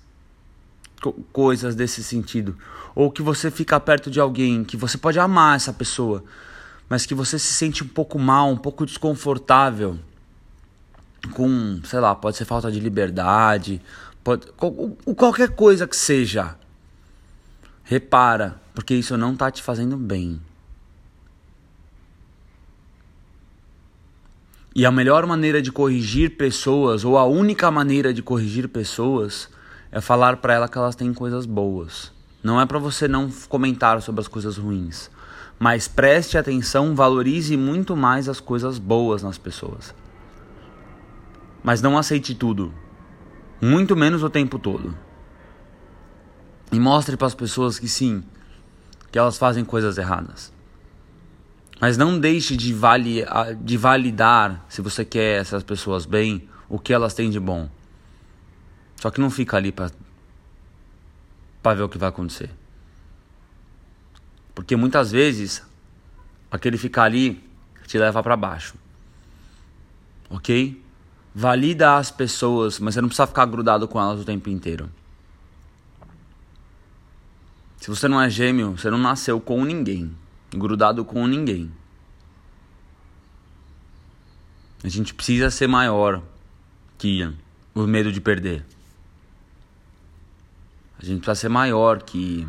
co 1.01 1.13
coisas 1.33 1.75
desse 1.75 2.03
sentido, 2.03 2.57
ou 2.99 3.09
que 3.09 3.21
você 3.21 3.49
fica 3.49 3.79
perto 3.79 4.11
de 4.11 4.19
alguém 4.19 4.61
que 4.61 4.75
você 4.75 4.97
pode 4.97 5.17
amar 5.17 5.55
essa 5.55 5.71
pessoa, 5.71 6.21
mas 6.89 7.05
que 7.05 7.15
você 7.15 7.39
se 7.39 7.53
sente 7.53 7.81
um 7.81 7.87
pouco 7.87 8.19
mal, 8.19 8.49
um 8.49 8.57
pouco 8.57 8.85
desconfortável 8.85 9.97
com, 11.31 11.79
sei 11.85 12.01
lá, 12.01 12.13
pode 12.13 12.35
ser 12.35 12.43
falta 12.43 12.69
de 12.69 12.77
liberdade, 12.77 13.81
pode 14.21 14.47
qualquer 15.15 15.55
coisa 15.55 15.87
que 15.87 15.95
seja. 15.95 16.57
Repara, 17.85 18.59
porque 18.73 18.93
isso 18.95 19.15
não 19.15 19.31
está 19.31 19.49
te 19.49 19.63
fazendo 19.63 19.95
bem. 19.95 20.41
E 24.75 24.85
a 24.85 24.91
melhor 24.91 25.25
maneira 25.25 25.61
de 25.61 25.71
corrigir 25.71 26.35
pessoas, 26.35 27.05
ou 27.05 27.17
a 27.17 27.23
única 27.23 27.71
maneira 27.71 28.13
de 28.13 28.21
corrigir 28.21 28.67
pessoas, 28.67 29.47
é 29.89 30.01
falar 30.01 30.35
para 30.35 30.55
elas 30.55 30.69
que 30.69 30.77
elas 30.77 30.97
têm 30.97 31.13
coisas 31.13 31.45
boas. 31.45 32.18
Não 32.41 32.59
é 32.59 32.65
para 32.65 32.79
você 32.79 33.07
não 33.07 33.29
comentar 33.49 34.01
sobre 34.01 34.21
as 34.21 34.27
coisas 34.27 34.57
ruins, 34.57 35.09
mas 35.59 35.87
preste 35.87 36.37
atenção, 36.37 36.95
valorize 36.95 37.57
muito 37.57 37.95
mais 37.95 38.29
as 38.29 38.39
coisas 38.39 38.79
boas 38.79 39.21
nas 39.21 39.37
pessoas. 39.37 39.93
Mas 41.61 41.81
não 41.81 41.97
aceite 41.97 42.33
tudo. 42.33 42.73
Muito 43.61 43.95
menos 43.95 44.23
o 44.23 44.29
tempo 44.29 44.57
todo. 44.57 44.97
E 46.71 46.79
mostre 46.79 47.17
para 47.17 47.27
as 47.27 47.35
pessoas 47.35 47.77
que 47.77 47.89
sim, 47.89 48.23
que 49.11 49.19
elas 49.19 49.37
fazem 49.37 49.65
coisas 49.65 49.97
erradas. 49.97 50.53
Mas 51.81 51.97
não 51.97 52.19
deixe 52.19 52.55
de, 52.55 52.73
vali 52.73 53.25
de 53.61 53.77
validar, 53.77 54.65
se 54.69 54.81
você 54.81 55.03
quer 55.03 55.41
essas 55.41 55.63
pessoas 55.63 56.05
bem, 56.05 56.47
o 56.69 56.79
que 56.79 56.93
elas 56.93 57.13
têm 57.13 57.29
de 57.29 57.39
bom. 57.39 57.69
Só 58.95 59.09
que 59.09 59.19
não 59.19 59.29
fica 59.29 59.57
ali 59.57 59.71
para 59.71 59.91
ver 61.63 61.83
o 61.83 61.89
que 61.89 61.97
vai 61.97 62.09
acontecer. 62.09 62.49
Porque 64.55 64.75
muitas 64.75 65.11
vezes 65.11 65.63
aquele 66.51 66.77
ficar 66.77 67.03
ali 67.03 67.43
te 67.87 67.97
leva 67.97 68.21
para 68.21 68.35
baixo. 68.35 68.75
Ok? 70.29 70.83
Valida 71.33 71.97
as 71.97 72.11
pessoas, 72.11 72.79
mas 72.79 72.93
você 72.93 73.01
não 73.01 73.07
precisa 73.07 73.27
ficar 73.27 73.45
grudado 73.45 73.87
com 73.87 73.99
elas 73.99 74.19
o 74.19 74.25
tempo 74.25 74.49
inteiro. 74.49 74.89
Se 77.77 77.89
você 77.89 78.07
não 78.07 78.21
é 78.21 78.29
gêmeo, 78.29 78.77
você 78.77 78.89
não 78.89 78.97
nasceu 78.97 79.39
com 79.39 79.63
ninguém, 79.63 80.15
grudado 80.53 81.05
com 81.05 81.25
ninguém. 81.25 81.71
A 84.83 84.87
gente 84.87 85.13
precisa 85.13 85.49
ser 85.49 85.67
maior 85.67 86.21
que 86.97 87.33
o 87.73 87.87
medo 87.87 88.11
de 88.11 88.19
perder. 88.21 88.65
A 91.01 91.05
gente 91.05 91.21
precisa 91.21 91.35
ser 91.35 91.49
maior 91.49 92.03
que 92.03 92.47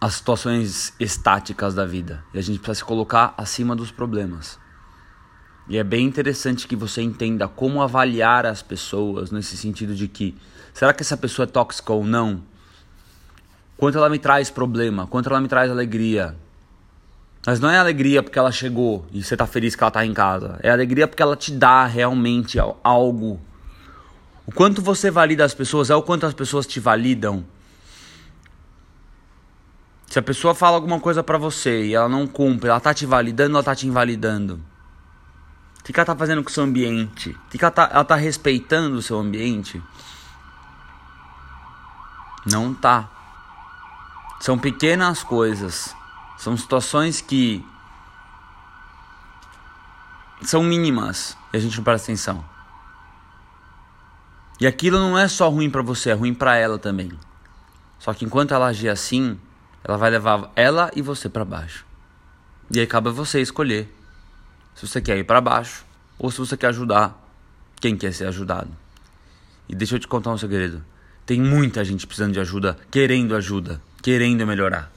as 0.00 0.14
situações 0.14 0.94
estáticas 0.98 1.74
da 1.74 1.84
vida. 1.84 2.24
E 2.32 2.38
a 2.38 2.42
gente 2.42 2.58
precisa 2.58 2.80
se 2.80 2.84
colocar 2.84 3.34
acima 3.36 3.74
dos 3.74 3.90
problemas. 3.90 4.58
E 5.68 5.78
é 5.78 5.84
bem 5.84 6.06
interessante 6.06 6.66
que 6.66 6.74
você 6.74 7.02
entenda 7.02 7.46
como 7.46 7.82
avaliar 7.82 8.46
as 8.46 8.62
pessoas 8.62 9.30
nesse 9.30 9.56
sentido 9.56 9.94
de 9.94 10.08
que 10.08 10.36
será 10.74 10.92
que 10.92 11.02
essa 11.02 11.16
pessoa 11.16 11.44
é 11.44 11.46
tóxica 11.46 11.92
ou 11.92 12.04
não? 12.04 12.42
Quanto 13.76 13.98
ela 13.98 14.08
me 14.08 14.18
traz 14.18 14.50
problema, 14.50 15.06
quanto 15.06 15.28
ela 15.28 15.40
me 15.40 15.48
traz 15.48 15.70
alegria. 15.70 16.36
Mas 17.46 17.58
não 17.58 17.70
é 17.70 17.78
alegria 17.78 18.22
porque 18.22 18.38
ela 18.38 18.52
chegou 18.52 19.06
e 19.12 19.22
você 19.22 19.36
tá 19.36 19.46
feliz 19.46 19.74
que 19.74 19.82
ela 19.82 19.90
tá 19.90 20.04
em 20.04 20.14
casa. 20.14 20.58
É 20.62 20.70
alegria 20.70 21.08
porque 21.08 21.22
ela 21.22 21.36
te 21.36 21.52
dá 21.52 21.84
realmente 21.84 22.58
algo. 22.82 23.40
O 24.46 24.52
quanto 24.52 24.82
você 24.82 25.10
valida 25.10 25.44
as 25.44 25.54
pessoas 25.54 25.90
é 25.90 25.94
o 25.94 26.02
quanto 26.02 26.26
as 26.26 26.34
pessoas 26.34 26.66
te 26.66 26.80
validam. 26.80 27.44
Se 30.06 30.18
a 30.18 30.22
pessoa 30.22 30.54
fala 30.54 30.76
alguma 30.76 31.00
coisa 31.00 31.22
para 31.22 31.38
você 31.38 31.86
e 31.86 31.94
ela 31.94 32.08
não 32.08 32.26
cumpre, 32.26 32.68
ela 32.68 32.80
tá 32.80 32.92
te 32.92 33.06
validando 33.06 33.54
ou 33.54 33.56
ela 33.56 33.64
tá 33.64 33.74
te 33.74 33.86
invalidando? 33.86 34.60
O 35.80 35.84
que, 35.84 35.98
ela 35.98 36.04
tá 36.04 36.14
fazendo 36.14 36.44
com 36.44 36.50
o 36.50 36.52
seu 36.52 36.62
ambiente? 36.62 37.30
O 37.30 37.48
que, 37.50 37.64
ela, 37.64 37.70
tá, 37.70 37.88
ela 37.92 38.04
tá 38.04 38.14
respeitando 38.14 38.96
o 38.96 39.02
seu 39.02 39.18
ambiente? 39.18 39.82
Não 42.44 42.74
tá. 42.74 43.08
São 44.40 44.58
pequenas 44.58 45.22
coisas. 45.24 45.94
São 46.36 46.56
situações 46.56 47.20
que 47.20 47.64
são 50.42 50.62
mínimas 50.62 51.36
e 51.52 51.56
a 51.56 51.60
gente 51.60 51.76
não 51.76 51.84
presta 51.84 52.06
atenção. 52.06 52.44
E 54.62 54.66
aquilo 54.68 54.96
não 54.96 55.18
é 55.18 55.26
só 55.26 55.48
ruim 55.48 55.68
para 55.68 55.82
você, 55.82 56.10
é 56.10 56.12
ruim 56.12 56.32
para 56.32 56.56
ela 56.56 56.78
também. 56.78 57.10
Só 57.98 58.14
que 58.14 58.24
enquanto 58.24 58.54
ela 58.54 58.68
agir 58.68 58.90
assim, 58.90 59.36
ela 59.82 59.98
vai 59.98 60.08
levar 60.08 60.52
ela 60.54 60.88
e 60.94 61.02
você 61.02 61.28
para 61.28 61.44
baixo. 61.44 61.84
E 62.70 62.78
aí 62.78 62.86
cabe 62.86 63.08
a 63.08 63.10
você 63.10 63.40
escolher 63.40 63.92
se 64.76 64.86
você 64.86 65.00
quer 65.00 65.18
ir 65.18 65.24
para 65.24 65.40
baixo 65.40 65.84
ou 66.16 66.30
se 66.30 66.38
você 66.38 66.56
quer 66.56 66.68
ajudar 66.68 67.20
quem 67.80 67.96
quer 67.96 68.12
ser 68.12 68.28
ajudado. 68.28 68.70
E 69.68 69.74
deixa 69.74 69.96
eu 69.96 69.98
te 69.98 70.06
contar 70.06 70.30
um 70.30 70.38
segredo. 70.38 70.84
Tem 71.26 71.40
muita 71.40 71.84
gente 71.84 72.06
precisando 72.06 72.32
de 72.32 72.38
ajuda, 72.38 72.78
querendo 72.88 73.34
ajuda, 73.34 73.82
querendo 74.00 74.46
melhorar. 74.46 74.92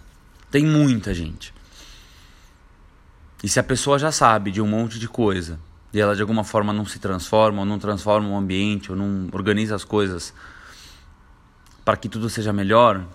Tem 0.51 0.63
muita 0.63 1.11
gente. 1.11 1.51
E 3.43 3.49
se 3.49 3.59
a 3.59 3.63
pessoa 3.63 3.97
já 3.97 4.11
sabe 4.11 4.51
de 4.51 4.61
um 4.61 4.67
monte 4.67 4.99
de 4.99 5.07
coisa 5.07 5.59
e 5.95 6.01
ela 6.01 6.13
de 6.13 6.21
alguma 6.21 6.43
forma 6.43 6.73
não 6.73 6.85
se 6.85 6.99
transforma, 6.99 7.61
ou 7.61 7.65
não 7.65 7.79
transforma 7.79 8.27
o 8.27 8.35
ambiente, 8.35 8.91
ou 8.91 8.97
não 8.97 9.29
organiza 9.31 9.77
as 9.77 9.85
coisas 9.85 10.33
para 11.85 11.95
que 11.95 12.09
tudo 12.09 12.29
seja 12.29 12.51
melhor, 12.51 13.07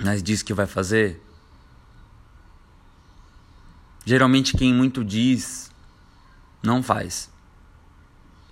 mas 0.00 0.20
diz 0.20 0.42
que 0.42 0.52
vai 0.52 0.66
fazer, 0.66 1.22
geralmente 4.04 4.56
quem 4.56 4.74
muito 4.74 5.04
diz 5.04 5.70
não 6.60 6.82
faz. 6.82 7.30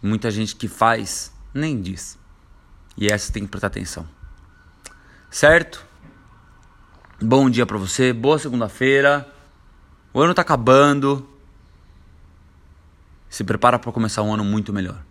Muita 0.01 0.31
gente 0.31 0.55
que 0.55 0.69
faz 0.69 1.33
nem 1.53 1.83
diz. 1.83 2.17
E 2.97 3.09
essa 3.09 3.33
tem 3.33 3.43
que 3.43 3.49
prestar 3.49 3.67
atenção. 3.67 4.07
Certo? 5.29 5.85
Bom 7.21 7.51
dia 7.51 7.67
para 7.67 7.79
você, 7.79 8.13
boa 8.13 8.39
segunda-feira. 8.39 9.29
O 10.15 10.21
ano 10.21 10.33
tá 10.33 10.43
acabando. 10.43 11.29
Se 13.29 13.45
prepara 13.45 13.79
para 13.79 13.93
começar 13.93 14.23
um 14.23 14.33
ano 14.33 14.45
muito 14.45 14.73
melhor. 14.73 15.03